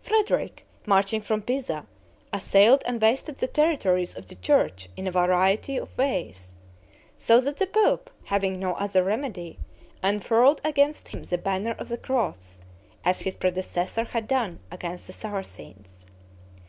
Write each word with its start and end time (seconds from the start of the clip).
Frederick, 0.00 0.64
marching 0.86 1.20
from 1.20 1.42
Pisa, 1.42 1.84
assailed 2.32 2.84
and 2.86 3.02
wasted 3.02 3.38
the 3.38 3.48
territories 3.48 4.14
of 4.16 4.28
the 4.28 4.36
church 4.36 4.88
in 4.96 5.08
a 5.08 5.10
variety 5.10 5.76
of 5.76 5.88
ways; 5.98 6.54
so 7.16 7.40
that 7.40 7.56
the 7.56 7.66
pope, 7.66 8.10
having 8.26 8.60
no 8.60 8.74
other 8.74 9.02
remedy, 9.02 9.58
unfurled 10.04 10.60
against 10.62 11.08
him 11.08 11.24
the 11.24 11.36
banner 11.36 11.74
of 11.80 11.88
the 11.88 11.98
cross, 11.98 12.60
as 13.04 13.22
his 13.22 13.34
predecessor 13.34 14.04
had 14.04 14.28
done 14.28 14.60
against 14.70 15.08
the 15.08 15.12
Saracens. 15.12 16.06